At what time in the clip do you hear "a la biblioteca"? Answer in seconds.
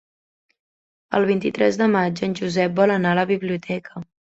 3.17-4.09